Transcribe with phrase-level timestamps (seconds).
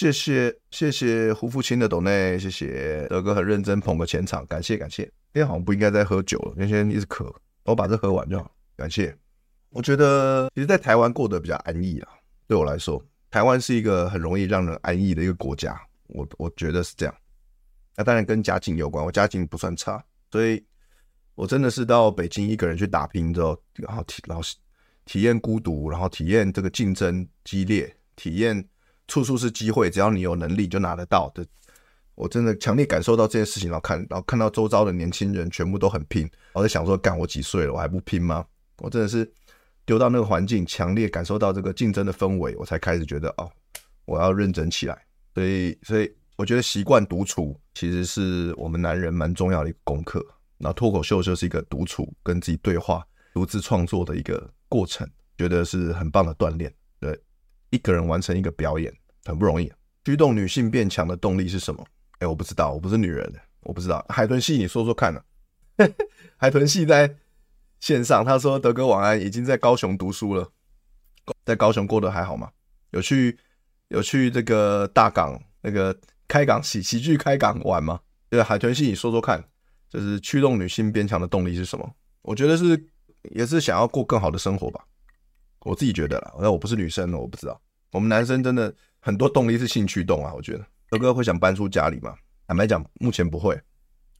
[0.00, 5.02] 谢谢谢谢胡福清的抖内，谢谢德哥很认真捧个前场，感谢感谢。
[5.02, 7.30] 今天好像不应该再喝酒了，今天一直渴，
[7.64, 9.14] 我把这喝完就好，感谢。
[9.68, 12.08] 我觉得其实，在台湾过得比较安逸啊，
[12.46, 17.14] 对我来说，台湾是一个很容易让人安逸的一个国家，我我觉得是这样。
[17.94, 20.64] 那当然跟家境有关，我家境不算差，所以
[21.34, 24.42] 我真的是到北京一个人去打拼之后，然后体然后
[25.04, 28.66] 体验孤独，然后体验这个竞争激烈，体验。
[29.10, 31.44] 处处是机会，只要你有能力就拿得到的。
[32.14, 38.44] 我真的强烈感受到这件事情，然后看，然后看到周遭的年轻人全部都很拼，我在想说，干我几岁了，我还不拼吗？
[38.78, 39.30] 我真的是
[39.84, 43.50] 丢到那个环境，强烈感受到这个竞争的氛围，我才开始觉得哦，
[44.04, 45.04] 我要认真起来。
[45.34, 50.24] 所以，所以我觉得习惯独处其实是我们男人蛮重要的一个功课。
[50.58, 53.02] 然后脱口秀就是一个独处跟自己对话、
[53.32, 55.08] 独自创作的一个过程，
[55.38, 56.70] 觉得是很棒的锻炼。
[57.00, 57.18] 对，
[57.70, 58.94] 一个人完成一个表演。
[59.30, 59.72] 很不容易，
[60.04, 61.86] 驱动女性变强的动力是什么？
[62.18, 64.04] 哎，我不知道，我不是女人，我不知道。
[64.08, 65.22] 海豚系，你说说看呢、
[66.36, 67.16] 海豚系在
[67.78, 70.50] 线上，他说：“德哥晚安，已经在高雄读书了，
[71.46, 72.50] 在高雄过得还好吗？
[72.90, 73.38] 有去
[73.88, 79.42] 有去这个大港那个开港喜喜剧开港玩吗？”对，海豚系，你说说看，
[79.88, 81.88] 就是驱动女性变强的动力是什么？
[82.22, 82.84] 我觉得是
[83.30, 84.84] 也是想要过更好的生活吧，
[85.60, 86.34] 我自己觉得啦。
[86.40, 87.58] 那我不是女生，我不知道。
[87.92, 88.74] 我们男生真的。
[89.00, 92.14] 很多动力是性驱动啊，我觉得德哥会想搬出家里吗？
[92.46, 93.60] 坦白讲，目前不会，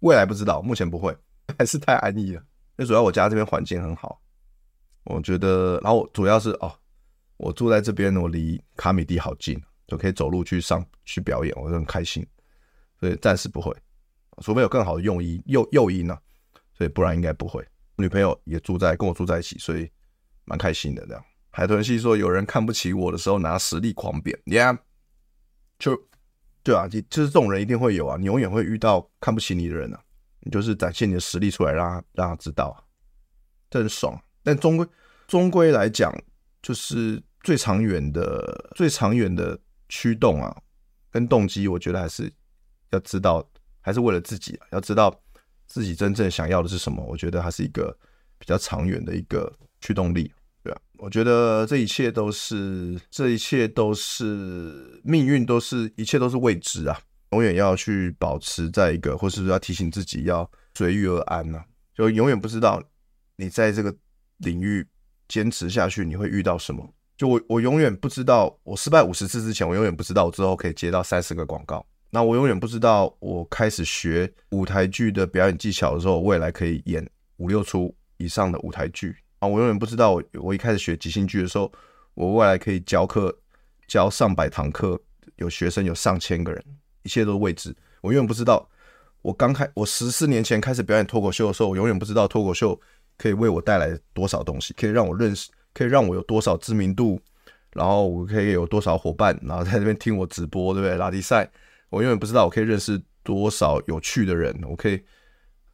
[0.00, 1.16] 未来不知道，目前不会，
[1.58, 2.42] 还是太安逸了。
[2.76, 4.20] 最主要我家这边环境很好，
[5.04, 6.72] 我觉得，然后主要是哦，
[7.36, 12.26] 我住在这边，我离卡米蒂好近，就可以走路去上去表演，我就很开心。
[12.98, 13.74] 所以暂时不会，
[14.42, 16.18] 除非有更好的用意诱诱因呢，
[16.72, 17.66] 所以不然应该不会。
[17.96, 19.90] 女朋友也住在跟我住在一起，所以
[20.44, 21.24] 蛮开心的这样。
[21.52, 24.78] 海豚系说：“有人看不起我的时候，拿实力狂扁，Yeah，
[25.78, 26.00] 就
[26.62, 30.00] 对啊，就就是这种人一定会有啊，你永远会遇到看不起你的人啊，
[30.40, 32.86] 你就是展现你的实力出来，让他让他知道，
[33.68, 34.16] 这很爽。
[34.44, 34.86] 但终归
[35.26, 36.14] 终归来讲，
[36.62, 39.58] 就是最长远的最长远的
[39.88, 40.56] 驱动啊，
[41.10, 42.32] 跟动机，我觉得还是
[42.90, 43.44] 要知道，
[43.80, 45.12] 还是为了自己啊，要知道
[45.66, 47.04] 自己真正想要的是什么。
[47.04, 47.96] 我觉得还是一个
[48.38, 50.32] 比较长远的一个驱动力。”
[51.02, 57.00] 我觉得这一切都是，这一切都是命运，都是一切都是未知啊！
[57.30, 62.82] 永远要去保持在一个，或是要提醒自己要随遇而安呐、就永远不知道
[63.36, 63.94] 你在这个
[64.38, 64.86] 领域
[65.26, 66.86] 坚持下去，你会遇到什么。
[67.16, 71.84] 就我，我永远不知道，我失败五十次之前，我永远不知道我之后可以接到三十个广告。
[72.10, 77.08] 那我永远不知道，我开始学舞台剧的表演技巧的时候，未来可以演
[77.38, 79.16] 五六出以上的舞台剧。
[79.40, 81.72] 啊，我永远不知道我，我一开始学即兴剧的时候，
[82.12, 83.34] 我未来可以教课，
[83.88, 85.00] 教上百堂课，
[85.36, 86.62] 有学生有上千个人，
[87.02, 87.74] 一切都未知。
[88.02, 88.68] 我永远不知道，
[89.22, 92.78] 我刚开，我十四年前开始表演脱口秀的时候，我永远不知道脱口秀
[93.16, 97.18] 可以为我带来多少东西，可以让我认识，可以让我有多少知名度，
[97.72, 100.98] 然后我可以有多少伙伴，然后在那边听我直播，对不对？
[100.98, 101.50] 拉力赛，
[101.88, 105.02] 我永远不知道我可以认识多少有趣的人，我可以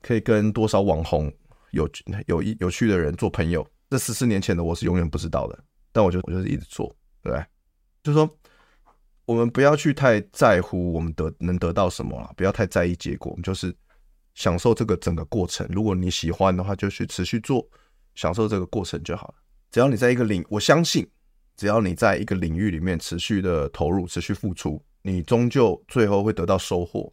[0.03, 1.33] 可以跟多少网红。
[1.77, 1.89] 有
[2.27, 6.89] 有一有趣的人做朋友，这十四年前的我是永远不知道的，但我就我就是一直做，
[7.23, 7.47] 对不对？
[8.03, 8.39] 就说，
[9.27, 13.75] 我们不要去太在乎我们得能得到什么了，不要太在意结果，我们就是
[14.35, 15.69] 享受这个整个过程。
[15.71, 17.69] 如果你喜欢的话，就去持续做，
[18.15, 19.35] 享受这个过程就好了。
[19.71, 21.07] 只要你在一个领，我相信，
[21.57, 27.13] 只要你在一个领域里面持续的投入、持续付出，你终究最后会得到收获。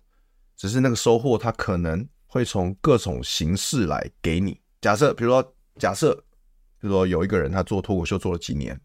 [0.56, 2.08] 只是那个收获，它可能。
[2.34, 4.60] 会从各种形式来给你。
[4.82, 6.16] 假设，比如说，假设，
[6.80, 8.76] 比如说有一个人他做脱口秀做了几年，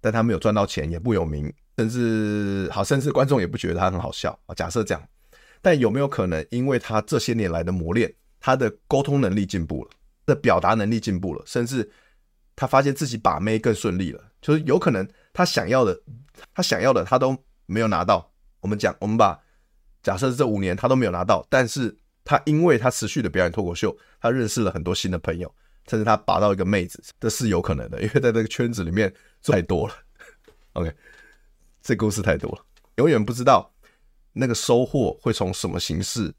[0.00, 4.54] 但他没有赚到钱，也不有名，甚至好，甚至观众也不觉得他很好笑啊。
[4.56, 5.08] 假设这样，
[5.62, 9.90] 但有没有可能，因为他这些年来的磨练，他的沟通能力进步了，
[10.26, 11.88] 的表达能力进步了，甚至
[12.56, 15.96] 他发现自己把妹更顺利了，就是有可能他想要的，
[16.52, 18.28] 他想要的他都没有拿到。
[18.58, 19.40] 我们讲，我们把
[20.02, 25.50] 假设这五年他都没有拿到，但是他因为他持续的表演脱口秀，他认识了很多新的朋友，
[25.88, 29.10] 甚至他拔到一个妹子，这是有可能的，因为在这个圈子里面
[29.42, 29.94] 太多了。
[30.74, 30.94] OK。
[31.80, 32.64] 这故事太多了，
[32.96, 33.72] 永远不知道
[34.32, 36.34] 那个收获会从什么形式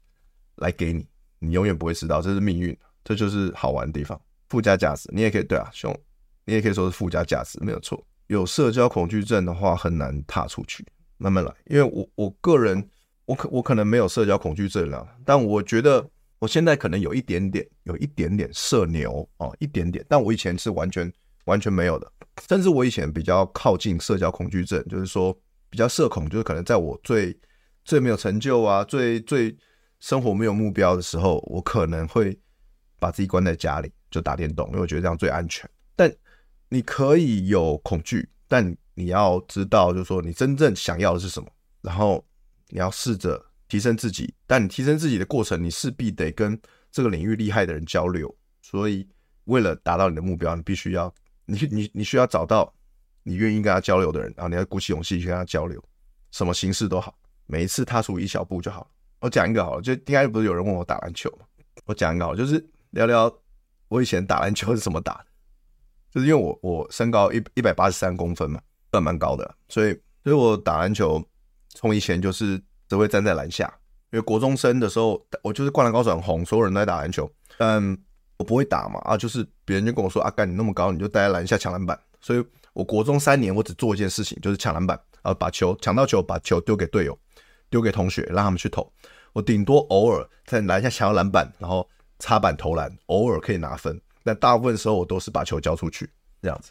[0.56, 1.06] 来给你，
[1.38, 4.20] 你永远不会知道，这是命运，这就是好玩的地方。
[4.50, 5.98] 附加价值，你也可以对啊，兄，
[6.44, 8.06] 你也可以说是附加价值，没有错。
[8.26, 10.84] 有社交恐惧症的话，很难踏出去，
[11.16, 11.50] 慢慢来。
[11.64, 12.86] 因为我我个人，
[13.28, 16.08] 我可我可能没有社交恐惧症了，但我觉得
[16.38, 21.12] 我现在可能有一点点，有一点点社牛哦，一点点，但我以前是完全
[21.44, 22.10] 完全没有的。
[22.48, 25.36] 甚至我以前比较靠近社交恐惧症，就是说
[25.68, 27.38] 比较社恐，就是可能在我最
[27.84, 29.54] 最没有成就啊，最最
[30.00, 32.34] 生活没有目标的时候，我可能会
[32.98, 35.68] 把自己关在家里就打电动，因为我觉得这样最安全。
[35.94, 36.10] 但
[36.70, 41.48] 你可以有恐惧，但你要知道，就是说你真正想要的是什么，
[41.82, 42.24] 然后
[42.68, 44.34] 你要试着提升自己。
[44.46, 46.60] 但你提升自己的过程，你势必得跟
[46.90, 48.34] 这个领域厉害的人交流。
[48.62, 49.08] 所以
[49.44, 51.12] 为了达到你的目标，你必须要。
[51.50, 52.70] 你你你需要找到
[53.22, 55.82] 你愿意跟他交流的人，然后你要鼓起勇气去跟他交流，
[56.30, 58.90] 什么形式都好，每一次踏出一小步就好。
[59.20, 61.46] 我讲一个好了，就应该不是有人问我打篮球嘛？
[61.86, 63.34] 我讲一个好了，就是聊聊
[63.88, 65.26] 我以前打篮球是怎么打的。
[66.10, 68.60] 就是因为我我身高一一百八十三公分嘛，
[68.90, 69.92] 算蛮高的，所以
[70.22, 71.26] 所以我打篮球
[71.78, 73.72] 从以前就是只会站在篮下，
[74.10, 77.96] 因为国中生的时候我就是灌篮高手很红，所有人都在打篮球，嗯。
[78.38, 81.98] 我不会打嘛，啊，就是别人就跟我说，阿、啊、干你那么高，你就待在篮下抢篮板。
[82.20, 87.18] 所以我国中三年，我只做一件事情，就是抢篮板，啊，把球抢到球，把球丢给队友，
[87.68, 88.88] 丢给同学，让他们去投。
[89.32, 91.84] 我顶多偶尔在篮下抢到篮板，然后
[92.20, 94.00] 插板投篮，偶尔可以拿分。
[94.22, 96.08] 但大部分时候我都是把球交出去
[96.40, 96.70] 这样子。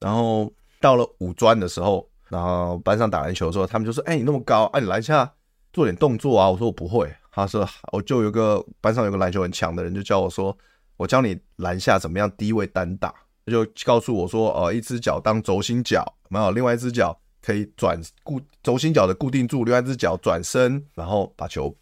[0.00, 0.50] 然后
[0.80, 5.30] 到了五专的时候，然后班上打篮球的时候，他们就说，哎，你那么高，啊，你篮下
[5.70, 6.50] 做点动作啊。
[6.50, 7.14] 我说我不会。
[7.30, 10.56] 他说我就有个班上有个篮球很强的人，就教我说。
[10.96, 13.12] 我教你篮下怎么样低位单打，
[13.44, 21.74] 他就告诉我说，呃，一只脚当轴心脚，没有，另外一只脚可以转固轴心脚的固定住，另外一只脚转身，然后把球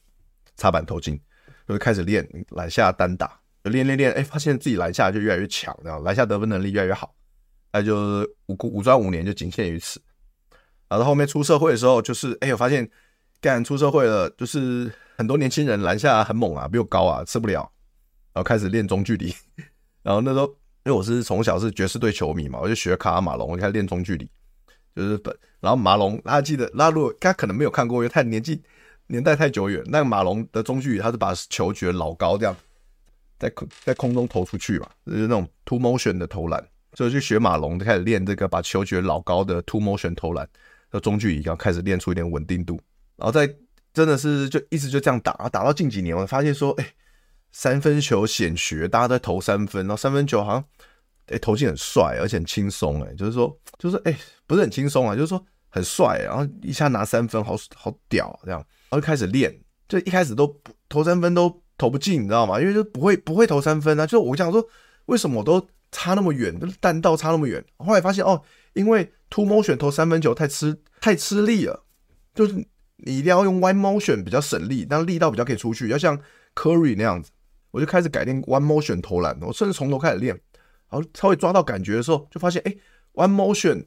[0.56, 1.20] 插板投进，
[1.68, 7.12] 就开始练篮下单打，就练练练，哎，发现自己篮下就越来越强，然后篮下得分能力越来越好，
[7.72, 10.00] 那就五五专五年就仅限于此。
[10.90, 12.90] 然后后面出社会的时候，就是哎，我发现
[13.40, 17.70] 干出社会了，就是很多年轻人篮下很猛啊，比我高啊，吃不了。
[18.32, 19.34] 然后开始练中距离，
[20.02, 20.46] 然后那时候
[20.84, 24.28] 因为我是从小是爵士队球迷嘛，我就学卡马龙，我就开始练中距离，
[24.94, 25.36] 就是本。
[25.60, 28.62] 然后马龙，他记得，那如果他可能没有看过，因为太年纪
[29.08, 29.82] 年代太久远。
[29.86, 32.56] 那个马龙的中距离，他是把球举老高，这样
[33.38, 36.64] 在空在空中投出去嘛，就是那种 two motion 的投篮。
[36.94, 40.48] 所以就学马龙，就开始练这个把球举老高的 two motion 投篮，
[40.90, 42.80] 的中距离，然后开始练出一点稳定度。
[43.16, 43.48] 然后在
[43.92, 46.94] 真的是就一直就这样打，打到近几年，我发现说，哎。
[47.52, 50.64] 三分球显学，大家都在投三分，然后三分球好像，
[51.26, 54.16] 哎、投进很帅，而且很轻松，哎，就是说，就是哎、
[54.46, 59.52] 不是很轻松啊，就是说很帅，然后一下拿三分，好好屌，这样，然后就开始练，
[59.88, 60.56] 就一开始都
[60.88, 62.60] 投三分都投不进，你知道吗？
[62.60, 64.64] 因为就不会不会投三分啊，就我想说，
[65.06, 67.64] 为什么我都差那么远，就是弹道差那么远？
[67.78, 68.40] 后来发现哦，
[68.72, 71.84] 因为 two motion 投三分球太吃太吃力了，
[72.34, 72.54] 就是
[72.96, 76.18] 你一定要用 one motion 比较省力，但力道比较可以出去，要像
[76.54, 77.30] Curry 那样子。
[77.72, 80.34] 我就开始改练 one motion 投篮，我甚至从头开始练，
[80.90, 82.74] 然后稍微抓到感觉的时候，就发现，哎
[83.14, 83.86] ，one motion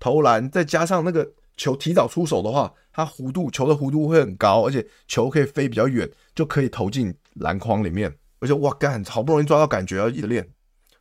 [0.00, 8.12] 投篮，再加上那个球提早出手的话，它弧度球的弧度会很高，而且球可以飞比较远，就可以投进篮筐里面。
[8.40, 10.48] 而且哇干，好不容易抓到感觉，要一直练。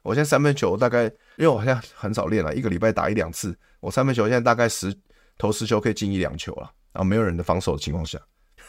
[0.04, 4.96] 我现在三分球大概，因为我现在很少练了，一个礼拜打一两次，我三分球现在大概十
[5.40, 8.20] 投十球可以进一两球了，然后没有人的防守的情况下，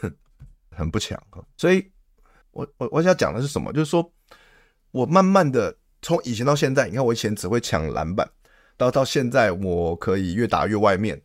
[0.00, 0.10] 哼，
[0.74, 1.22] 很不强，
[1.58, 1.90] 所以。
[2.52, 3.72] 我我我想讲的是什么？
[3.72, 4.12] 就是说，
[4.90, 5.72] 我慢慢的
[6.02, 8.28] 从以前到现在，你看我以前只会抢篮板，
[8.76, 11.22] 到到现在我可以越打越外面，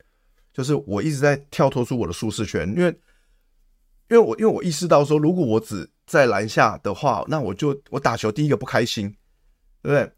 [0.53, 2.89] 就是我一直在跳脱出我的舒适圈，因为
[4.07, 9.09] 因为我因为我意识到说，如果我只在篮下的话，那我就我打球第一个不开心，
[9.81, 10.11] 对不对？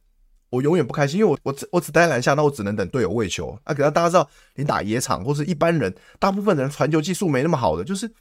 [0.49, 3.73] 我永远不开心，因为我我只我只待篮下，那我只能等队友喂球啊。
[3.73, 8.11] 可是大家知道，你打野场或是一般人，大部分人传球技术没那么好的，就是。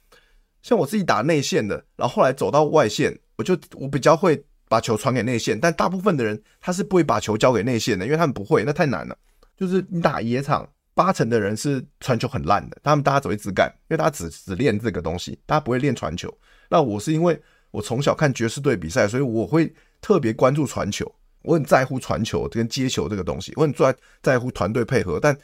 [0.63, 9.17] 像我自己打内线的，然后后来走到外线，我就我比较会把球传给内线，但大部分的人他是不会把球交给内线的，因为他们不会，那太难了。
[9.55, 16.35] 就是你打野场，八成的人是传球很烂的，他们大家只会自干，因为大家只只练这个东西，大家不会练传球。
[16.69, 17.39] 那我是因为
[17.71, 21.09] 我从小看爵士队比赛，所以我会特别关注传球，
[21.47, 25.19] 我很在乎传球跟接球这个东西，我很在在乎团队配合。
[25.19, 25.35] 但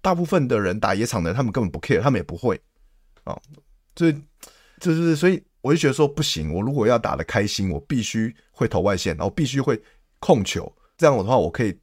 [0.00, 2.60] 大部分的人打野场的人，他们根本不 care，他们也不会
[3.22, 3.38] 啊，
[3.94, 4.14] 所以
[4.80, 9.80] 就是所以我就觉得说不行，我如果要打得开心，我必须会投外线，然后必须会
[10.18, 11.78] 控球，这样的话我可以。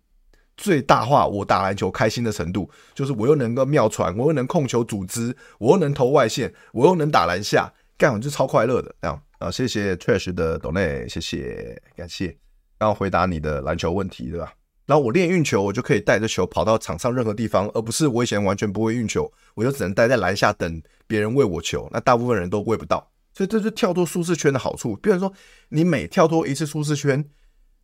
[0.62, 9.50] 最大化我打篮球开心的程度，就是我又能够妙传，我又能控球组织，我又能投外线，我又能打篮下，干我就超快乐的这样啊！
[9.50, 12.38] 谢谢 Trash 的 Donate，谢谢感谢，
[12.80, 14.54] 然后回答你的篮球问题，对吧？
[14.88, 24.96] 然后我练运球，我就可以带着球跑到场上任何地方，而不是我以前完全不会运球，我就只能待在篮下等别人喂我球，那大部分人都喂不到，所以这就是跳脱舒适圈的好处。
[24.96, 25.32] 比如说，
[25.68, 27.30] 你每跳脱一次舒适圈。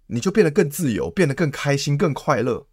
[0.07, 2.67] 你就变得更自由，变得更开心、更快乐，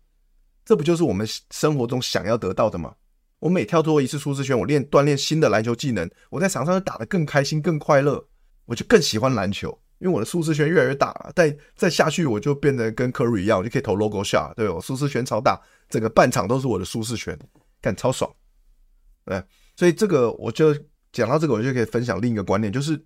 [0.66, 2.96] 这不就是我们生活中想要得到的吗？
[3.38, 8.28] 我每跳脱一次舒适圈，我练锻炼新的篮球技能，我在场上就打得更开心、更快乐，
[8.66, 11.32] 我就更喜欢篮球，因为我的舒适圈越来越大了。
[11.34, 17.38] 再再下去，我就变得跟 Curry 一样，我就可以投 logo shot，对，我舒适圈超大，整个半场都是我的舒适圈，
[17.80, 18.30] 干超爽。
[19.24, 19.42] 对，
[19.76, 20.74] 所以这个我就
[21.12, 23.02] 讲到这个，我就可以分享另一个观念，就是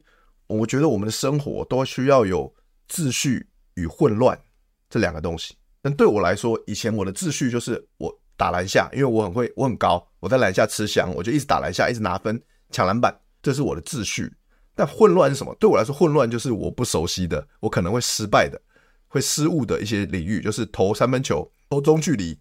[0.46, 2.52] 我觉得我们的生活都需要有
[2.90, 3.46] 秩序。
[3.78, 4.40] 与混乱
[4.88, 14.32] 这两个东西，但对我来说，以前我的秩序就是我打篮下，因为我很会，我很高，我在篮下吃香，我就一直打篮下，一直拿分，抢篮板，这是我的秩序。
[14.76, 15.52] 但混乱是什么？
[15.58, 18.60] 对我来说，混乱就是我不熟悉的，我可能会失败的，
[19.08, 22.38] 会失误的一些领域，就是投三分球、投中距离、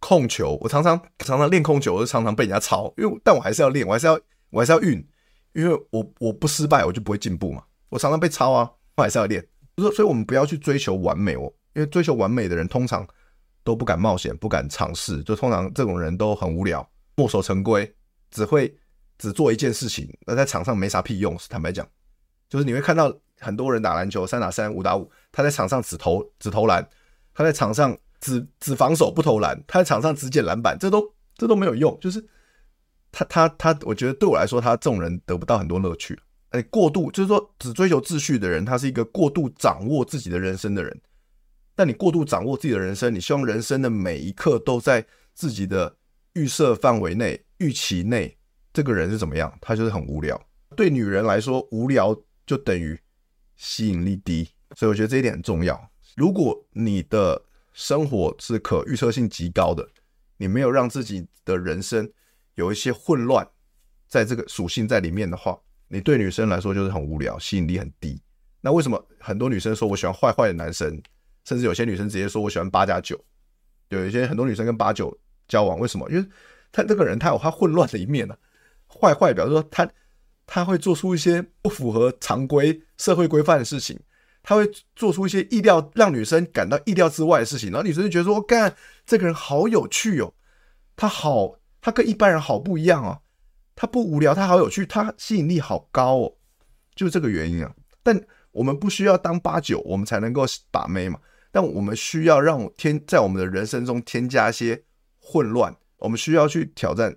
[0.00, 0.58] 控球。
[0.62, 4.18] 我常常常常练控球，我就常常被人家抄，因为但我还是要练，我还是要
[4.48, 5.06] 我还是要运，
[5.52, 7.62] 因为我我不失败，我就不会进步嘛。
[7.90, 9.46] 我常常被抄啊，我还是要练。
[9.76, 13.06] 所以，所以我们不要去追求完美哦，因为追求完美的人通常
[13.62, 17.94] 都不敢冒险，不敢尝试，就通常这种人都很无聊，墨守成规，
[18.30, 18.74] 只会
[19.18, 21.36] 只做一件事情，那在场上没啥屁用。
[21.48, 21.86] 坦白讲，
[22.48, 26.86] 就是你会看到很多人打篮球，三打三、五打五，他在场上只投只投篮，
[27.34, 31.98] 他在场上只只防守不投篮，他在场上只捡篮板，这都这都没有用。
[32.00, 32.24] 就是
[33.10, 36.18] 他他他，我觉得对我来说，他这种人得不到很多乐趣。
[36.50, 41.00] 哎，过度就是说，只追求秩序的人，他是一个过度掌握自己的人生的人。
[41.74, 45.04] 但你过度掌握自己的人生，你希望人生的每一刻都在
[45.34, 45.96] 自己的
[46.34, 48.35] 预设范围内、预期内，
[48.76, 49.50] 这个人是怎么样？
[49.58, 50.38] 他就是很无聊。
[50.76, 52.14] 对女人来说，无聊
[52.44, 53.00] 就等于
[53.56, 55.90] 吸引力低，所以我觉得这一点很重要。
[56.14, 57.42] 如果你的
[57.72, 59.88] 生活是可预测性极高的，
[60.36, 62.12] 你没有让自己的人生
[62.56, 63.48] 有一些混乱，
[64.08, 68.20] 在这个属性在里面的话，你对女生来说就是很无聊，吸引力很低。
[68.60, 71.02] 那为什么很多女生说我喜欢坏坏的男生，
[71.46, 73.18] 甚至有些女生直接说我喜欢八加九？
[73.88, 75.18] 有一些很多女生跟八九
[75.48, 76.06] 交往，为什么？
[76.10, 76.28] 因为
[76.70, 78.36] 他这个人他有他混乱的一面呢、
[78.88, 79.88] 坏坏表示说他
[80.46, 83.98] 他会做出一些不符合常规社会规范的事情，
[84.42, 88.74] 他会做出一些意料让女生感到意料之外的事情，然后女生就觉得说：“我干
[89.04, 90.32] 这个人好有趣哦，
[90.94, 93.22] 他好，他跟一般人好不一样哦。”
[93.78, 96.32] 他不无聊，他好有趣，他吸引力好高哦，
[96.94, 97.74] 就这个原因啊。
[98.02, 98.18] 但
[98.52, 101.20] 我们不需要当八九，我们才能够把妹嘛。
[101.52, 104.82] 但我们需要让添在我们的人生中添加一些
[105.18, 107.14] 混乱，我们需要去挑战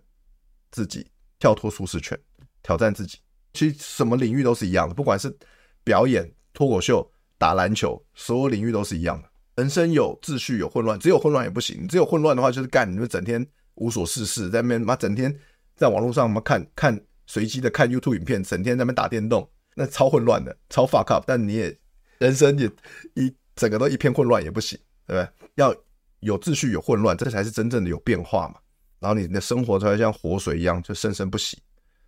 [0.69, 1.09] 自己，
[1.39, 2.19] 跳脱舒适圈，
[2.61, 3.17] 挑战自己。
[3.53, 5.35] 其实什么领域都是一样的，不管是
[5.83, 9.29] 表演、脱口秀、打篮球，所有领域都是一样的。
[9.55, 11.87] 人生有秩序，有混乱，只有混乱也不行。
[11.87, 15.35] 只有混乱的话，就是干你们整天无所事事，在那边妈整天。
[15.75, 21.23] 在网络上，我们看看随机的看 YouTube 影片，整天在那边打电动，那超混乱的，超 fuck up。
[21.25, 21.77] 但你也
[22.17, 22.69] 人生也
[23.15, 24.77] 一整个都一片混乱也不行，
[25.07, 25.49] 对不对？
[25.55, 25.75] 要
[26.19, 28.55] 有秩序，有混乱，这才是真正的有变化嘛。
[28.99, 31.57] 然后你的生活才会像活水一样，就生生不息，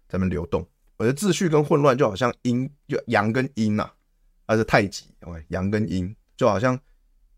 [0.08, 0.68] 在那流动。
[0.98, 3.94] 我觉得秩序跟混乱就好像阴，就阳跟阴呐、啊，
[4.48, 5.44] 还是太极，OK？
[5.48, 6.80] 阳跟阴就好像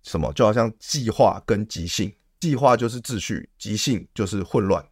[0.01, 0.33] 什么？
[0.33, 4.85] 就好像计划跟即兴，计划就是秩序，即兴就是混乱。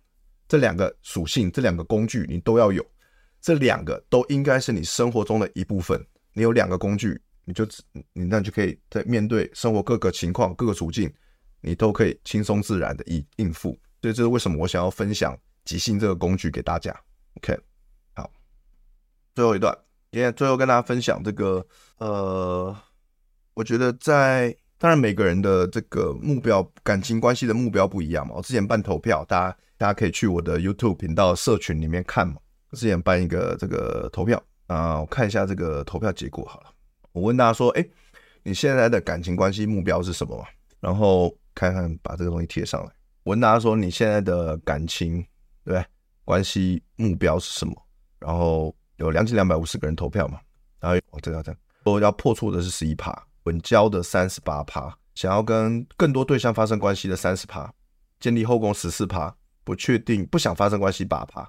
[0.47, 2.85] 这两个属性，这两个工具你都要有，
[3.41, 6.01] 这两个都应该是你生活中的一部分。
[6.33, 7.67] 你有两个工具，你就
[8.13, 11.13] 你那就可以在面对生活各个情况、各个处境，
[11.59, 13.77] 你都可以轻松自然的应应付。
[14.01, 16.95] 所以这是为什么我想要分享即兴这个工具给大家。
[17.35, 17.57] OK，
[18.13, 18.29] 好，
[19.35, 19.77] 最后一段，
[20.11, 21.65] 今天最后跟大家分享这个，
[21.97, 22.75] 呃，
[23.53, 24.55] 我觉得在。
[24.77, 28.33] 当然，每个人的这个目标、感情关系的目标不一样嘛。
[28.35, 32.37] 我之前办投票，大家大家可以去我的 YouTube 频道社群里面看嘛。
[32.71, 36.73] 之前办一个这个投票啊，我看一下这个投票结果好了。
[37.11, 37.87] 我问大家说：“哎，
[38.41, 40.45] 你现在的感情关系目标是什么嘛？”
[40.81, 42.91] 然后看看把这个东西贴上来。
[43.23, 45.25] 问大家说你现在的感情
[45.63, 45.83] 对
[46.25, 47.73] 关系目标是什么？
[48.19, 50.39] 然后有两千两百五十个人投票嘛，
[50.79, 53.11] 然后哦这样这样说要破处的是十一趴，
[53.43, 57.71] 稳交的三十八趴，想要跟更多对象发生关系的三十趴，
[58.19, 61.41] 建立后宫十四趴，不确定不想发生关系八趴。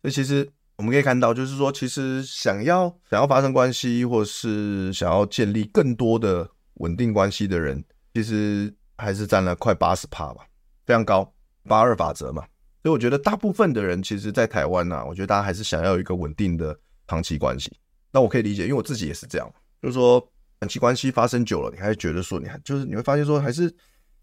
[0.00, 10.46] 所以其实我们可以看到，就是说其实想要想要发生关系，或是想要建立更多的稳定关系的人，其实还是占了快八十趴吧，
[10.90, 11.32] 非常高，
[11.68, 12.42] 八二法则嘛。
[12.82, 17.70] 所以我觉得大部分的人，其实，在台湾呐，我觉得大家还是想要有一个稳定的长期关系。
[18.10, 19.48] 那我可以理解，因为我自己也是这样，
[19.80, 20.20] 就是说
[20.58, 23.68] 长期关系发生久了，你还是觉得说，你还就是你会发现说，还是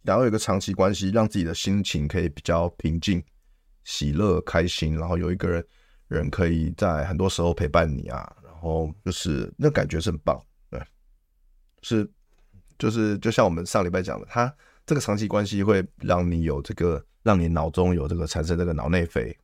[0.03, 3.23] 想要有一个长期关系，让自己的心情可以比较平静、
[3.85, 5.65] 喜乐、开心，然后有一个人
[6.09, 10.37] 人可以在很多时候陪伴你啊，然后就是那感觉是很棒，
[10.69, 10.81] 对，
[11.81, 12.05] 是
[12.77, 14.53] 就是就像我们上礼拜讲的，他
[14.87, 17.05] 这个长期关系会让你有这个。
[17.23, 19.37] 让你脑中有这个产生这个脑内啡，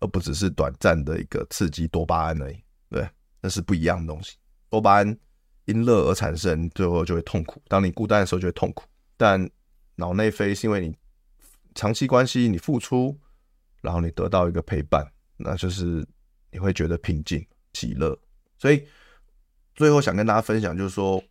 [0.00, 2.56] 而不只是短暂的一个刺激多巴胺而已。
[2.88, 3.06] 对，
[3.42, 4.38] 那是不一样的东西。
[4.70, 5.18] 多巴胺
[5.66, 7.60] 因乐而产生，最后就会痛苦。
[7.68, 8.84] 当你孤单的时候就会痛苦。
[9.18, 9.50] 但
[9.96, 10.96] 脑内啡是因为你
[11.74, 13.14] 长期关系你付出，
[13.82, 16.02] 然后你得到一个陪伴，那就是
[16.50, 18.18] 你会觉得平静喜乐。
[18.56, 18.82] 所以
[19.74, 21.22] 最后想跟大家分享，就是说，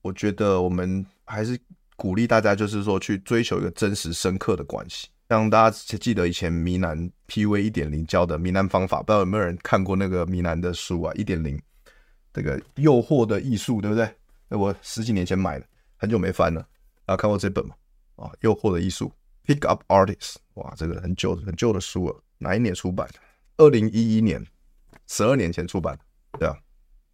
[0.00, 1.56] 我觉得我们还是
[2.02, 5.06] 鼓励大家，就是说去追求一个真实深刻的关系。
[5.28, 11.14] 像大家记得以前迷男 P V 一点零教的迷男方法，不知道有没有人看过那个迷男的书啊？
[11.14, 11.56] 一点零
[12.32, 14.12] 这个诱惑的艺术，对不对？
[14.48, 15.66] 那我十几年前买的，
[15.96, 16.66] 很久没翻了。
[17.06, 17.76] 啊，看过这本吗？
[18.16, 19.12] 啊，诱惑的艺术
[19.46, 23.14] ，Pick Up Artist，哇，这个很旧很旧的书了，哪一年出版的？
[23.58, 24.44] 二零一一年，
[25.06, 26.58] 十二年前出版的，对啊。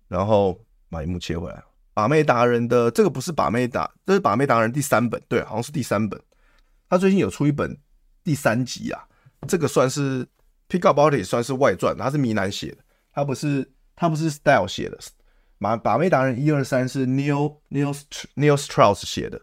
[0.08, 1.62] 然后把萤幕切回来，
[1.98, 6.20] 把妹达人的这个不是把妹达，这是把妹达人第三本，对，好像是第三本。
[6.88, 7.76] 他最近有出一本。
[8.22, 9.04] 第三集啊，
[9.48, 10.24] 这个算是
[10.68, 12.78] Pick Up Artist 算是外传，他是迷男写的，
[13.12, 14.96] 他不是他不是 Style 写的。
[15.58, 17.92] 把把妹达人一二三是 Neil Neil
[18.36, 19.42] Neil Strauss 写的，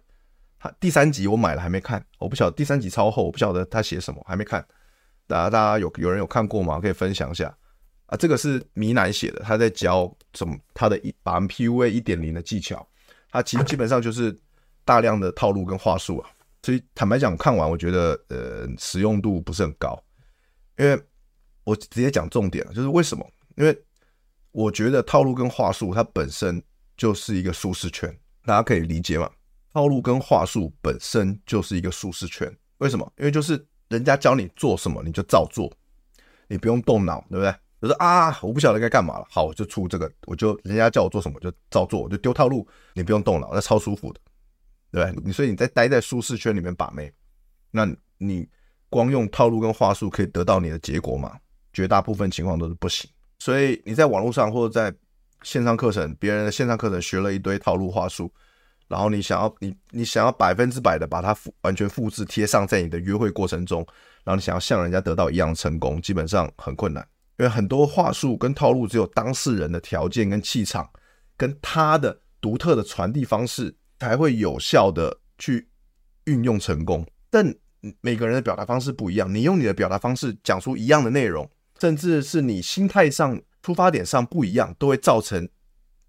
[0.58, 4.66] 他第三集我买了还没看，我不晓得第三集超厚，我不晓得他写什么，还没看。
[5.28, 6.80] 大家大家有有人有看过吗？
[6.80, 7.54] 可以分享一下
[8.08, 8.18] 啊。
[8.18, 12.88] 这个是迷男写的，他在教怎么他的一把 MPUA 一点零的技巧，
[13.32, 14.38] 他其实基本上就是
[14.84, 16.30] 大量的套路跟话术啊。
[16.64, 20.02] 所以坦白讲，看完我觉得呃实用度不是很高，
[20.78, 21.00] 因为
[21.64, 23.24] 我直接讲重点，就是为什么？
[23.56, 23.84] 因为
[24.52, 26.62] 我觉得套路跟话术它本身
[26.98, 28.10] 就是一个舒适圈，
[28.46, 29.30] 大家可以理解吗？
[29.74, 33.14] 套路跟话术本身就是一个舒适圈，为什么？
[33.18, 35.72] 因为就是人家教你做什么你就照做，
[36.48, 37.54] 你不用动脑，对不对？
[37.86, 44.20] 就是啊，我不晓得该干嘛了，好，我就出这个，我就人家叫我做什么就照做，我就丢套路，你不用动脑，那超舒服的。
[44.92, 47.14] 对，你所以你在待在舒适圈里面把妹，
[47.70, 48.48] 那你
[48.90, 51.38] 光用套路跟话术可以得到你的结果吗？
[51.74, 53.08] 绝大部分情况都是不行。
[53.38, 54.92] 所以你在网络上或者在
[55.44, 58.34] 线上课程，别人的线上课程学了一堆套路话术，
[58.88, 63.86] 然后你想要你你想要百分之百的把它复完全复制贴上在你的约会过程中，
[64.24, 67.06] 然后你想要像人家得到一样成功，基本上很困难，
[67.38, 70.90] 因为很多话术跟套路只有当事人的条件跟气场，
[71.36, 73.76] 跟他的独特的传递方式。
[73.98, 75.70] 才会有效的去
[76.26, 77.56] 运用成功，但
[78.02, 85.48] 每个人的表达方式不一样，你用你的表达方式讲出一样的内容，甚至是你心态上出发点上不一样，都会造成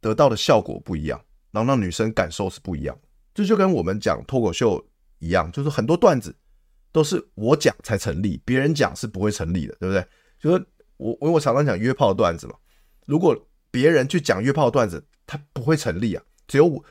[0.01, 1.19] 得到的效果不一样，
[1.53, 2.99] 然后让女生感受是不一样。
[3.33, 4.85] 这就跟我们讲脱口秀
[5.21, 6.37] 一样，就是很多段子
[6.91, 10.05] 都是我讲才成立，别人讲是不会成立的，对不对？
[10.41, 12.55] 就是我我我常常讲约炮段子嘛，
[13.07, 13.37] 如果
[13.71, 16.85] 别人去讲约炮段子，他不会成立啊，只有我。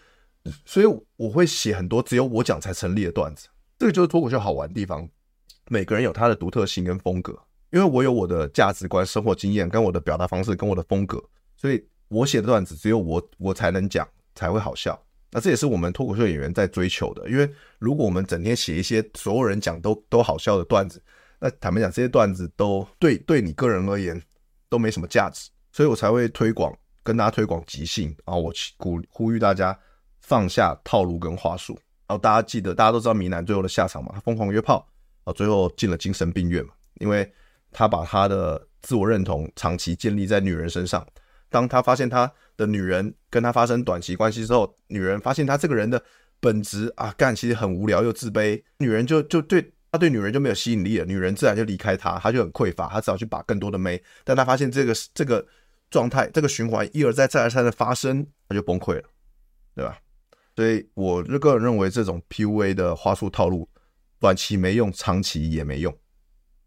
[0.64, 3.48] 所以我会写很多只有我讲才成立的段子，
[3.80, 5.10] 这个就是脱口秀好玩的地方。
[5.70, 7.32] 每个人有他的独特性跟风格，
[7.72, 11.20] 因为我有我的价值观、生活经验跟我的表达方式跟我的风格，
[11.58, 15.04] 所以我写的段子只有我我才能讲才会好笑。
[15.32, 17.28] 那这也是我们脱口秀演员在追求的。
[17.28, 21.02] 因为如果我们整天写一些所有人讲都都好笑的段子，
[21.46, 24.20] 那坦白讲，这些段子都对对你个人而言
[24.68, 25.52] 都没什么价值。
[25.72, 29.78] 所以我才会推广跟大家推广即兴，啊我鼓呼吁大家。
[30.22, 31.74] 放下套路跟话术，
[32.08, 34.84] 然后大家记得，大家都知道米兰最后的下场嘛，他疯狂约炮，
[35.24, 37.32] 啊，最后进了精神病院嘛，因为
[37.72, 41.06] 他把他的自我认同长期建立在女人身上，
[41.48, 46.04] 当他发现他的女人跟他发生短期关系之后，女人发现他这个人的
[46.40, 55.46] 本质啊，干其实很无聊又自卑，女人就就对他对女人就没有吸引力了，女人自然就离开他，他就很匮乏，他只好去把更多的妹，但他发现这个这个
[55.90, 59.04] 状态这个循环一而再再而三的发生，他就崩溃了，
[59.74, 59.98] 对吧？
[60.56, 63.70] 所以，我就个人认为，这种 PUA 的话术套路
[64.20, 65.94] 短期没用，长期也没用。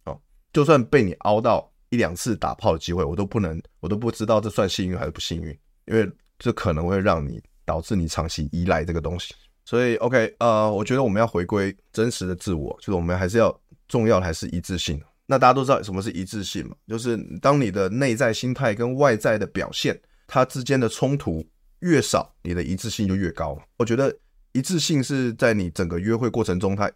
[0.05, 0.21] 哦，
[0.53, 9.35] 就算被你凹到一两次打炮的机会，我都不能，我都不知道这算幸运还是不幸运，因为这可能会让你导致你长期依赖这个东西。
[9.69, 13.55] 所以，OK，呃，我觉得我们要回归真实的自我，就是我们还是要
[13.87, 14.99] 重要的还是一致性。
[15.27, 16.75] 那大家都知道什么是一致性嘛？
[16.87, 21.47] 就是当你的内在心态跟外在的表现，它之间的冲突
[21.81, 23.61] 越少，你的一致性就越高。
[23.77, 24.11] 我觉得
[24.53, 26.91] 一致性是在你整个约会过程中，它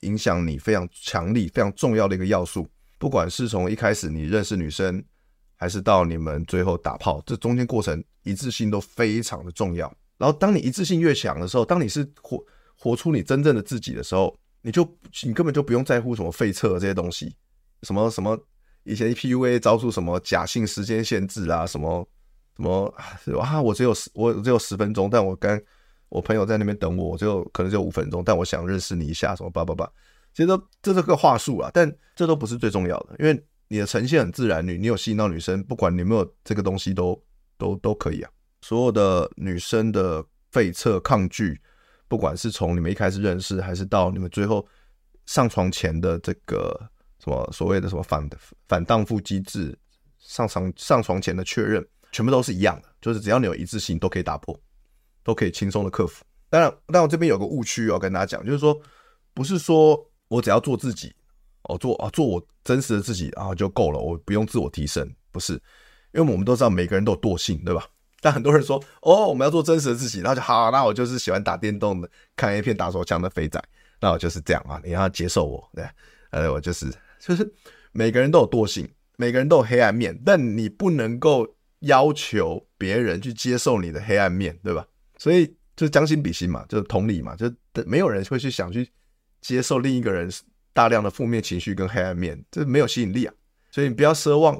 [0.00, 2.66] 影响你非常强力、非常重要的一个要素。
[2.98, 5.04] 不管是从一开始你认识女生，
[5.56, 9.94] 还是到你们最后打炮，这中间过程一致性都非常的重要。
[10.18, 12.42] 然后当你一致性越强的时候，当你是活
[12.78, 14.82] 活出你真正的自己的时候，你就
[15.24, 17.34] 你根本就不用在乎什么废册这些东西。
[17.82, 18.38] 什么什么
[18.84, 22.08] 以前 PUA 招出什么假性时间限制啊，什么
[22.56, 22.94] 什么
[23.40, 25.62] 啊，我只有十我只有十分钟，但我跟
[26.08, 29.90] 我朋友在那边等我，我只有可能只有五分钟，但我想认识你一下，什么叭叭叭，
[30.32, 37.20] 其实都这是个话术啊，但这都不是最重要的，因为你的呈现很自然，你你有吸引到女生，不管你有没有这个东西都
[37.58, 38.30] 都都可以啊。
[38.64, 41.60] 所有的女生的废册抗拒，
[42.08, 44.66] 不管是从你们一开始认识，还是到你们最后
[45.26, 46.90] 上床前的这个。
[47.20, 48.28] 什么所谓的什么反
[48.68, 49.74] 反荡妇机制，
[50.18, 54.58] 上床上床前的确认，全部都是一样的，就是只要你有一致性，都可以打破，
[55.22, 56.22] 都可以轻松的克服。
[56.50, 58.78] 当然，但我这边有个误区要跟大家讲，就是说，
[59.32, 59.98] 不是说
[60.28, 61.14] 我只要做自己，
[61.62, 65.54] 哦，做啊做我真实的自己啊就够了，我不用自我提升，不是，
[66.12, 67.86] 因为我们都知道每个人都有惰性，对吧？
[68.24, 73.62] 但很多人说，哦，我们要做真实的自己，那就好，那我就是喜欢打电动的，看 A 片打手枪的肥仔，
[74.00, 75.86] 那我就是这样啊，你要接受我，对，
[76.30, 76.90] 呃，我就是。
[77.20, 77.54] 就是
[77.92, 81.46] 每个人都有惰性，每个人都有黑暗面，但你不能够
[81.80, 84.86] 要求别人去接受你的黑暗面，对吧？
[85.18, 87.52] 所以就将心比心嘛，就是同理嘛，就
[87.86, 88.90] 没有人会去想去
[89.42, 90.30] 接受另一个人
[90.72, 93.34] 大量的负面情绪跟黑暗面，这没有吸引力啊。
[93.70, 94.54] 所以你不要奢望，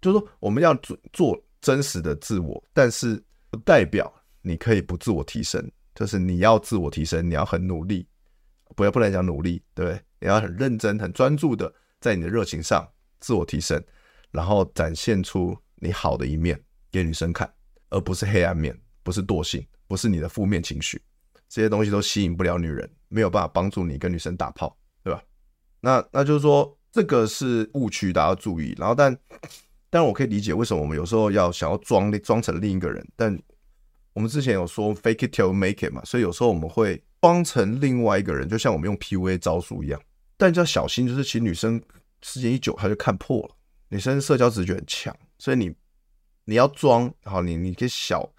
[0.00, 8.06] 就是说我们要做做真实的自我，但是不代表你可以不自我提升，就是你要自我提升，你要很努力，
[8.76, 10.00] 不要不能讲努力，对不对？
[10.20, 11.72] 你要很认真、很专注的。
[12.00, 13.82] 在你的热情上自我提升，
[14.30, 16.56] 然后展现出你好的一面
[16.92, 17.52] 给女生看，
[17.90, 21.02] 而不是黑暗面，不是惰性，不是你的负面情绪，
[21.48, 25.20] 这些东西都吸引不了女人，没有办法帮助你跟女生打炮，对吧？
[25.80, 28.76] 那那就是说这个是误区，大家要注意。
[28.78, 29.12] 然后但
[29.90, 33.38] 但我可以理解为什么我们有时候要想要装装成另一个人，但
[34.12, 40.00] 我们之前有说 fake it till you make it 嘛，所以有时候我们会装成另外一个人，就像我们用 PUA 招数一样。
[40.36, 41.82] 但就要小心，就是其实女生
[42.22, 43.56] 时间一久，她就看破了。
[43.88, 45.74] 女生社交直觉很强，所以你
[46.44, 48.30] 你要装，好，你你可以小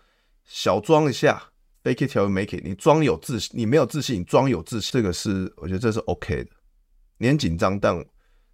[0.46, 1.52] 小装一下
[1.84, 2.62] ，fake it till you make it。
[2.64, 6.50] 你装有自信，你没有自信，你装有自信，这个是我觉得这是 OK 的。
[7.18, 7.98] 你很紧张，但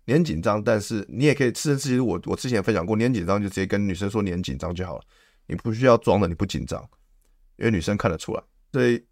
[0.06, 2.00] 你很紧张，但是你也可以自自己。
[2.00, 5.04] 我我之前分享过，你很紧张就直接跟女生说你很紧张就好了，
[5.48, 6.82] 你不需要装的，你不紧张，
[7.58, 8.44] 因为女生看得出来。
[8.72, 9.04] 所以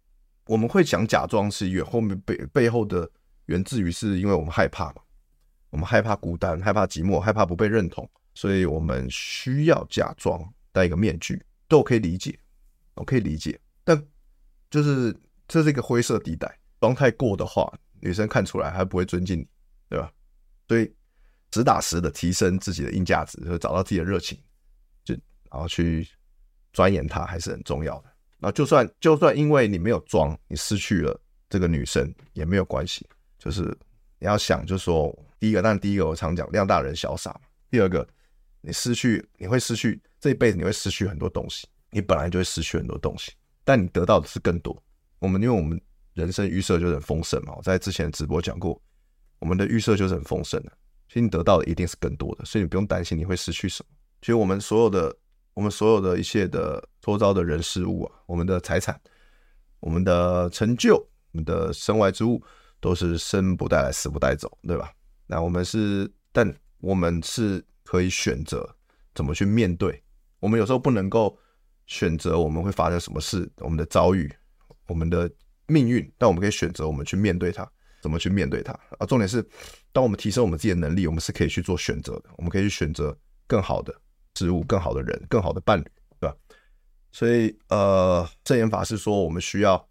[0.46, 3.10] 我们会讲假装是因为后面背背后的。
[3.46, 5.02] 源自于是因为我们害怕嘛，
[5.68, 12.38] 我们害怕孤单，害怕寂寞，害怕不被认同，所以我们需要假装戴一个面具，都可以理解，
[12.94, 14.02] 我可以理解，但
[14.70, 15.14] 就是
[15.46, 19.46] 这是一个灰色地带，装太过的话，女生看出来还不会尊敬你，
[19.90, 20.10] 对吧？
[20.68, 20.92] 所以
[21.52, 24.38] 实打实的提升自己的硬价值，就找到自己的热情，
[25.04, 25.14] 就
[25.50, 26.08] 然后去
[26.72, 28.10] 钻研它，还是很重要的。
[28.38, 33.06] 那就算就算因为你没有装，你失去了这个女生也没有关系。
[33.38, 33.62] 就是
[34.18, 37.38] 你要想，就说，第一个，但第一个我常讲，量大人小傻。
[37.70, 38.06] 第二个，
[38.60, 41.66] 你失去，你会失去这一辈子，你会失去很多东西。
[41.90, 43.32] 你本来就会失去很多东西，
[43.64, 44.82] 但你得到的是更多。
[45.18, 45.80] 我们因为我们
[46.14, 48.80] 人生预设就是很丰盛嘛，我在之前直播讲过，
[49.44, 50.72] 我们的预设就是很丰盛的，
[51.06, 53.94] 所以你得到的一定是更多的，所以你不用担心你会失去什么。
[54.22, 55.14] 其实我们所有的，
[55.52, 58.98] 我们所有的一切的周遭的人事物啊，我们的财产，
[59.80, 60.96] 我们的成就，
[61.32, 62.42] 我们的身外之物。
[62.80, 64.92] 都是生不带来，死不带走，对吧？
[65.26, 68.76] 那我们是，但我们是可以选择
[69.14, 70.02] 怎么去面对。
[70.38, 71.34] 我们有时候不能够
[71.86, 74.30] 选择我们会发生什么事，我们的遭遇，
[74.86, 75.30] 我们的
[75.66, 77.66] 命运，但我们可以选择我们去面对它，
[78.04, 78.70] 怎么去面对它。
[78.98, 79.42] 啊，重点是，
[79.90, 82.24] 当我们提升我们自己的能力，我们是可以去做选择的。
[82.36, 83.98] 我们可以去选择更好的
[84.34, 85.84] 事物、更好的人、更好的伴侣，
[86.20, 86.36] 对吧？
[87.12, 89.88] 所以，呃，圣严法师说，我们需要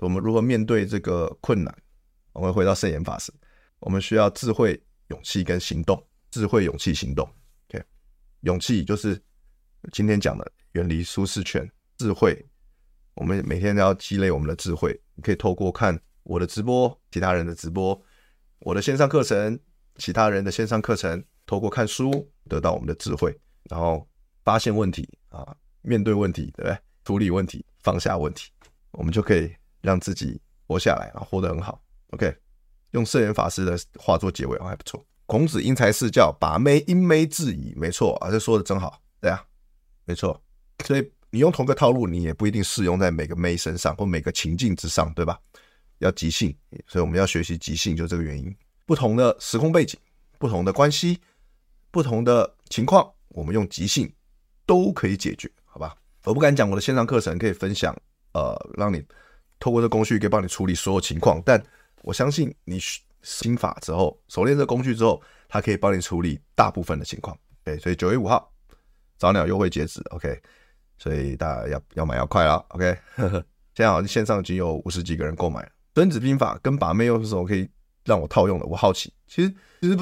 [0.00, 1.74] 我们如何面对这个困难。
[2.34, 3.32] 我们回到圣严法师，
[3.78, 6.06] 我们需要智慧、勇气跟行动。
[6.30, 7.26] 智慧、勇气、行动。
[7.70, 7.82] OK，
[8.40, 9.18] 勇气就是
[9.90, 11.66] 今天讲的远离舒适圈。
[11.96, 12.44] 智慧，
[13.14, 15.00] 我们每天都要积累我们的智慧。
[15.14, 17.98] 你可以透过看我的直播、其他人的直播，
[18.60, 19.58] 我的线上课程，
[19.96, 23.38] 其他人的线上课程，透过看书得到我们的智慧，
[23.70, 24.06] 然后
[24.42, 26.78] 发现问题啊，面对问题，对不对？
[27.04, 28.50] 处理问题，放下问题，
[28.92, 31.82] 我们就可以让自己活下来，啊活得很好。
[32.10, 32.34] OK，
[32.92, 35.04] 用圣严法师的话做结尾，还不错。
[35.26, 39.44] 孔子因材施教，把妹因妹制宜，没错啊，这说的真好，对啊，
[40.06, 40.42] 没错。
[40.84, 45.38] 所以你用同个套路，你也不一定适用在每个妹身上或每个情境之上，对吧？
[45.98, 48.54] 要即兴，所以我们要学习即兴，就这个原因。
[48.86, 49.98] 不同的时空背景、
[50.38, 51.18] 不同的关系、
[51.90, 54.12] 不同的情况，我们用即兴
[54.66, 55.96] 都可以解决，好吧？
[56.24, 57.96] 我不敢讲我的线上课程可以分享，
[58.32, 59.02] 呃，让你
[59.58, 61.62] 透过这工具可以帮你处理所有情况，但
[62.02, 62.78] 我相信你
[63.22, 67.36] 心法之后，熟练这工具之后，它可以帮你处理大部分的情况。
[67.62, 68.52] 对，所以九月五号
[69.16, 70.38] 早鸟优惠截止，OK，
[70.98, 72.98] 所以大家要要买要快了，OK。
[73.16, 75.68] 呵呵，现在好像线上已经有五十几个人购买了。
[75.94, 77.68] 孙子兵法跟把妹又什么可以
[78.04, 78.66] 让我套用的？
[78.66, 79.98] 我好奇，其实其实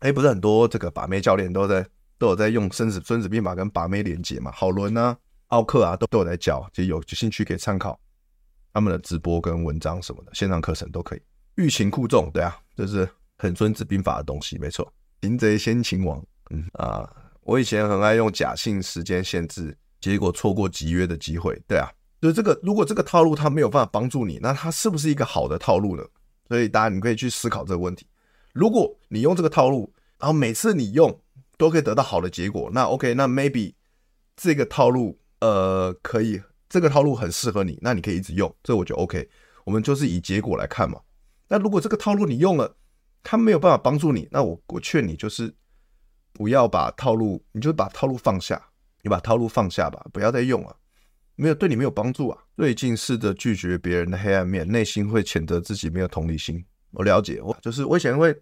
[0.00, 1.86] 哎，不是很多这个把妹教练都在
[2.18, 4.50] 都有在用孙子孙子兵法跟把妹连接嘛？
[4.52, 5.16] 好伦啊、
[5.48, 7.98] 奥克啊，都都有在教，其实有兴趣可以参考
[8.72, 11.22] 他们的直播跟文章什么的，线上课程都可以。
[11.54, 14.92] 欲擒故纵，对啊，这是很孙子兵法的东西，没错。
[15.22, 17.08] 擒贼先擒王，嗯啊，
[17.42, 21.88] 我以前很爱用假性时间限制，结果错过集约的机会，对啊。
[22.24, 26.02] 就是这个，如果这个套路它没有办法帮助你，那它是不是一个好的套路呢？
[26.48, 28.06] 所以大家你可以去思考这个问题。
[28.54, 31.20] 如果你用这个套路，然后每次你用
[31.58, 33.74] 都可以得到好的结果，那 OK，那 maybe
[34.36, 39.28] 这个套路呃可以，这个套路很适合你，那你可以一直用，这我觉得 OK。
[39.64, 40.98] 我们就是以结果来看嘛。
[41.48, 42.74] 那如果这个套路你用了，
[43.22, 45.54] 它没有办法帮助你，那我我劝你就是
[46.32, 48.70] 不要把套路，你就把套路放下，
[49.02, 50.74] 你把套路放下吧，不要再用了。
[51.36, 52.38] 没有对你没有帮助啊！
[52.56, 56.64] 最近试着拒绝别人的黑暗面，内心会谴责自己没有同理心。
[56.92, 58.32] 我了解，我就是我以前会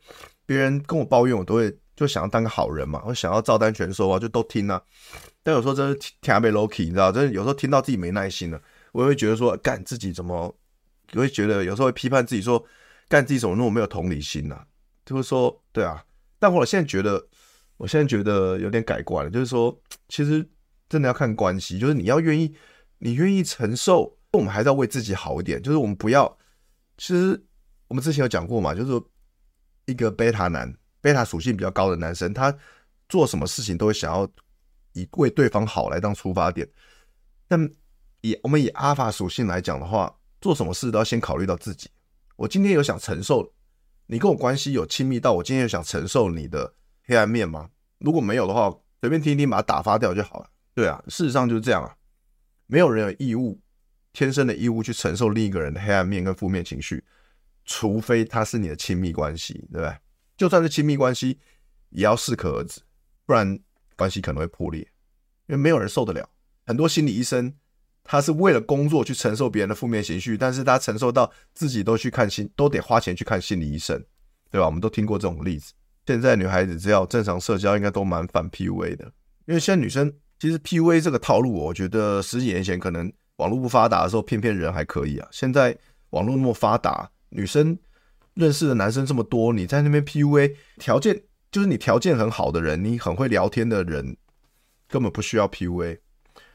[0.44, 4.80] 别人跟我抱怨，我都会就想要当个好人嘛，我想要照单全收啊，就都听啊。
[5.42, 8.60] 但有时候真是听被 Loki，你知道，真的有时候听到自己没耐心了，
[8.92, 10.54] 我也会觉得说，干自己怎么，
[11.14, 12.62] 我会觉得有时候会批判自己说，
[13.08, 14.66] 干自己怎么那么没有同理心呢、啊？
[15.06, 16.04] 就是说，对啊。
[16.38, 17.26] 但我现在觉得，
[17.78, 19.74] 我现在觉得有点改观了，就是说，
[20.10, 20.46] 其实
[20.90, 22.54] 真的要看关系，就是你要愿意。
[23.04, 25.60] 你愿意承受，我们还是要为自己好一点。
[25.60, 26.38] 就是我们不要，
[26.96, 27.44] 其实
[27.88, 29.02] 我们之前有讲过嘛，就是
[29.86, 32.56] 一个贝塔男，贝塔属性比较高的男生，他
[33.08, 34.30] 做什么事情都会想要
[34.92, 36.68] 以为对方好来当出发点。
[37.48, 37.68] 但
[38.20, 41.90] 以我们以阿法属性来讲的话，做什么事都要先考虑到自己。
[42.36, 43.52] 我今天有想承受
[44.06, 46.72] 你跟我关系有亲密到我今天有想承受你的
[47.04, 47.68] 黑暗面吗？
[47.98, 50.48] 如果没有的话，随便听一听，把它打发掉就好了。
[50.72, 51.96] 对啊，事实上就是这样啊。
[52.72, 53.60] 没有人有义务，
[54.14, 57.04] 天生的义务去承受另一个人的黑暗面跟负面情绪，
[57.66, 59.94] 除非他是你的亲密关系，对不对？
[60.38, 61.38] 就算是亲密关系，
[61.90, 62.80] 也要适可而止，
[63.26, 63.60] 不然
[63.94, 64.80] 关系可能会破裂。
[65.48, 66.26] 因为没有人受得了。
[66.64, 67.52] 很多心理医生，
[68.02, 74.02] 他是为了工作去承受别人的负面情绪，但是他承受到自己都去看心，都得花钱去看心理医生，
[74.50, 74.64] 对吧？
[74.64, 75.74] 我们都听过这种例子。
[76.06, 79.12] 现在女孩子只要正常社交，应该都蛮反 PUA 的，
[79.44, 80.10] 因为现在女生。
[80.42, 85.28] 其实 PUA 这个套路，我觉得十几年前可能网络不发达的时候骗骗人还可以啊。
[85.30, 85.78] 现在
[86.10, 87.78] 网络那么发达，女生
[88.34, 94.16] 认识的男生这么多，你在那边 PUA，条件就是你条件很好的人，你很会聊天的人，
[94.88, 96.00] 根本不需要 PUA。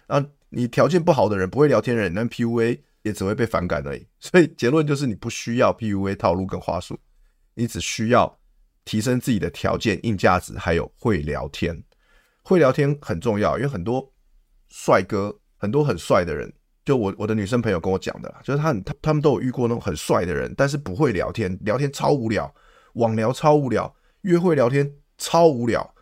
[0.07, 4.05] 啊，你条件不好的人，不会聊天的人，那 PUA 也只会被反感而已。
[4.19, 6.99] 所以结论就是你不需要 PUA 套路跟话术，
[7.53, 8.37] 你只需要
[8.83, 11.81] 提升自己的条件、硬价值，还有会聊天。
[12.47, 14.09] 会聊天很重要，因为很多
[14.69, 16.51] 帅哥，很多很帅的人，
[16.85, 22.55] 就我我的女生朋友跟我讲的，就是他他他们都有遇过那种很帅的人，但是不会聊天，聊天超无聊，
[22.93, 25.93] 网聊超无聊，约会聊天超无聊，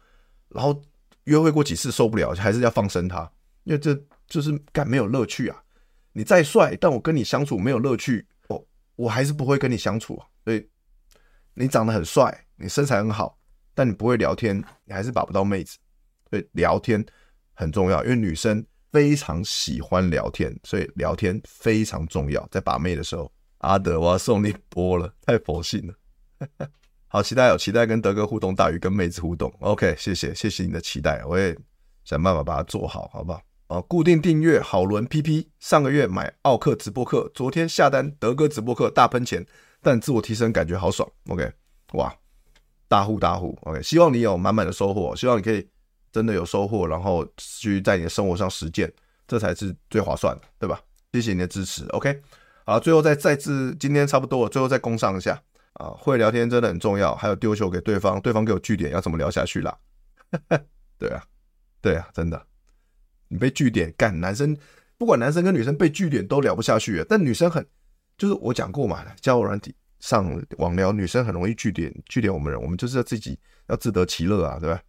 [0.50, 0.80] 然后
[1.24, 3.32] 约会过几次受不了，还是要放生他，
[3.64, 5.64] 因为这就是干没有乐趣啊！
[6.14, 10.28] 你再帅，但我跟你相处没有乐趣，我我还是不会跟你相处啊。
[10.44, 10.70] 所以
[11.56, 13.40] 你长得很帅，你身材很好，
[13.74, 15.78] 但你不会聊天，你还是把不到妹子。
[16.36, 17.04] 对，聊天
[17.54, 22.46] 很重要，因为女生非常喜欢聊天，所以聊天非常重要。
[22.52, 25.94] 在把妹的时候，阿德，我要送你波了，太佛性了。
[27.08, 29.50] 好，期待有期待跟德哥互动大于跟妹子互动。
[29.60, 31.58] OK，谢谢谢谢你的期待，我也
[32.04, 33.42] 想办法把它做好，好不好？
[33.68, 39.46] 啊，固定订阅好伦 PP，上个月买奥克直播课，昨天下单德哥直播课大喷钱，
[39.82, 41.10] 但自我提升感觉好爽。
[41.30, 41.50] OK，
[41.94, 42.14] 哇，
[42.90, 43.58] 大户大户。
[43.62, 45.66] OK，希望你有满满的收获，希望你可以。
[46.16, 48.90] 真的有收获，然后去在你的生活上实践，
[49.28, 50.80] 这才是最划算的，对吧？
[51.12, 52.22] 谢谢你的支持，OK。
[52.66, 57.14] 好，最后再再次，今天差不多了，最后再工上一下，啊，会聊天真的很重要。
[57.16, 59.78] 还有丢球给对方，对方给我据点，要怎么聊下去啦？
[60.98, 61.22] 对啊，
[61.82, 62.42] 对啊，真的，
[63.28, 64.56] 你被据点干，男生
[64.98, 67.68] 不管男生跟女生被据点都聊不下去，但女生很，
[68.18, 74.82] 就是我讲过嘛，交友软体上网聊，女生很容易据点，据点我们人，我们就是要自己要自得其乐啊，对吧？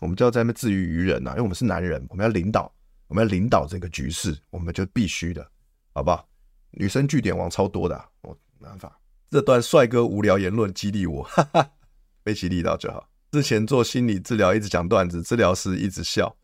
[0.00, 2.72] 我们就要在那边自娱娱人呐，因为我们是男人，我们要领导，
[3.08, 5.46] 我们要领导这个局势，我们就必须的，
[5.92, 6.28] 好不好？
[6.70, 8.98] 女生据点王超多的，啊，我没办法。
[9.30, 11.70] 这段帅哥无聊言论激励我，哈哈，
[12.22, 13.08] 被激励到就好。
[13.32, 16.34] 之前做心理治疗，一直讲段子，治疗师一直笑，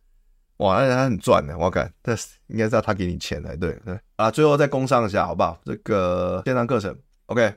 [0.59, 4.31] 哇，那他很赚的，我感，但是应该是要他给你钱才对，对啊。
[4.31, 5.59] 最后再工商一下，好不好？
[5.65, 6.95] 这个线上课程
[7.27, 7.55] ，OK。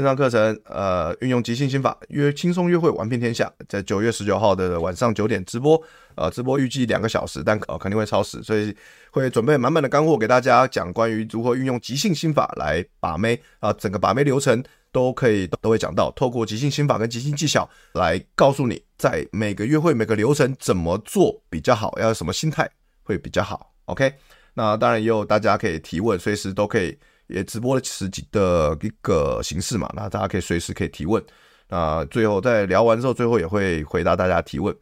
[0.00, 5.78] 线上课程，呃，运用即兴心法约轻松约会，玩遍天下，在九月十九号的晚上九点直播，
[6.14, 8.74] 呃，直播预计两个小时，但呃肯定会超时，所以
[9.10, 22.66] 会准备满满的干货给大家，讲关于如何运用即兴心法来把妹啊、整个把妹流程都可以都会讲到，透过即兴心法跟即兴技巧来告诉你，在每个约会每个流程怎么做比较好，要有什么心态
[23.02, 24.14] 会比较好，OK？
[24.54, 26.96] 那当然也有大家可以提问，随时都可以。
[27.30, 31.22] 也直播了十几的一个形式嘛，那大家可以随时可以提问，
[31.68, 34.74] 那最后在聊完之后，最后也会回答大家提问，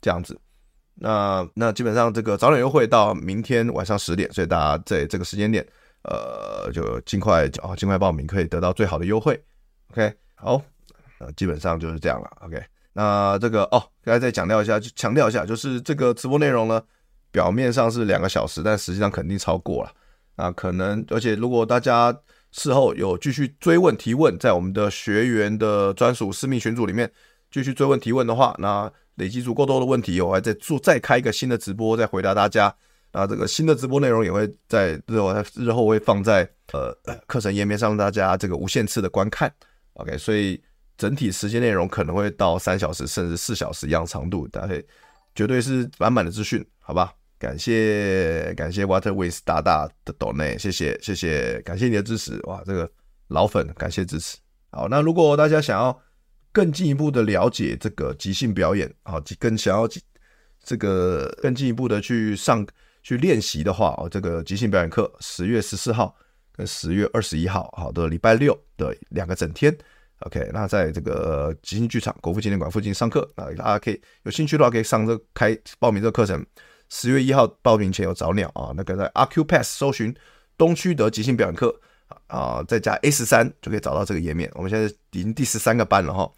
[0.00, 0.38] 这样子。
[0.94, 5.66] 那那基本上这个早鸟优惠到明天晚上十点，所以大家在这个时间点，
[6.04, 9.42] 呃，就尽快哦，尽快报名，可以得到最好的优惠。
[9.90, 10.62] OK，好，
[11.18, 12.30] 呃，基本上就是这样了。
[12.42, 16.80] OK，那这个哦，刚才再强调一下，强调一下，就是这个直播内容呢，
[17.30, 19.92] 表面上是两个小时，但实际上肯定超过了。
[20.42, 22.12] 啊，可能，而且如果大家
[22.50, 27.08] 事后有继续追问提问，在我们的学员的专属私密群组里面
[27.50, 32.74] 继续追问提问的话，那累积足够多的问题，我还在做再开一个新的直播，再回答大家。
[33.12, 36.92] 啊，这个新的直播内容也会在日后日后会放在呃
[37.26, 39.52] 课程页面上，大家这个无限次的观看。
[39.92, 40.60] OK，所以
[40.96, 44.74] 整体时间内容可能会到三小时甚至四小时一样长度，大家
[45.34, 47.12] 绝对是满满的资讯，好吧？
[47.42, 52.62] 感谢感谢 Waterways 大大的 donate，谢谢谢谢，感谢你的支持哇！
[52.64, 52.88] 这个
[53.26, 54.38] 老粉感谢支持。
[54.70, 56.00] 好，那如果大家想要
[56.52, 59.88] 更进一步的了解这个即兴表演，好，更想要
[60.62, 62.64] 这个更进一步的去上
[63.02, 66.14] 去练习的话，哦，这个即兴表演课十月十四号
[66.52, 69.76] 跟十月二十一号，好的礼拜六的两个整天
[70.20, 76.46] ，OK，那在这个即兴剧场国父纪念馆附近上课啊，大家可以有兴趣的话可以上这开报名这个课程。
[76.94, 80.14] 十月一号报名前有早鸟啊，那个在 Acupass 搜寻
[80.58, 81.74] 东区德即兴表演课
[82.26, 84.50] 啊，再加 A 十三就可以找到这个页面。
[84.54, 86.30] 我们现在已经第十三个班了哈，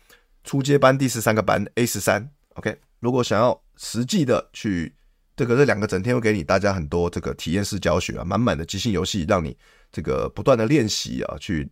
[0.45, 2.31] 初阶班第十三个班 A 十三。
[2.55, 4.95] OK，如果想要实际的去
[5.35, 9.57] 这个这两个整天会给你大家很多这个体验式教学啊，满满的即兴游戏，让你
[9.91, 11.69] 这个不断的练习啊，去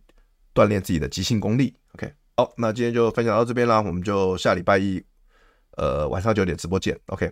[0.53, 1.73] 锻炼自己的即兴功力。
[1.93, 5.01] OK，好，那今天就分享到这边啦，我们就下礼拜一
[5.77, 6.99] 呃晚上九点直播见。
[7.05, 7.31] OK。